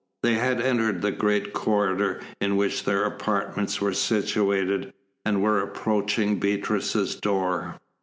They 0.23 0.33
had 0.33 0.59
entered 0.59 1.03
the 1.03 1.11
great 1.11 1.53
corridor 1.53 2.21
in 2.39 2.55
which 2.57 2.85
their 2.85 3.05
apartments 3.05 3.79
were 3.79 3.93
situated, 3.93 4.93
and 5.23 5.43
were 5.43 5.61
approaching 5.61 6.39
Beatrice's 6.39 7.13
door. 7.13 7.79